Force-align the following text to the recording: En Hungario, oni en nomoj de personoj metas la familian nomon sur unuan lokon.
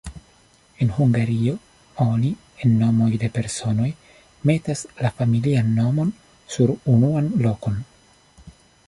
En 0.83 0.89
Hungario, 0.99 1.51
oni 2.05 2.31
en 2.63 2.71
nomoj 2.79 3.09
de 3.23 3.29
personoj 3.35 3.89
metas 4.51 4.83
la 5.05 5.13
familian 5.21 5.71
nomon 5.77 6.11
sur 6.57 6.75
unuan 6.95 7.31
lokon. 7.49 7.79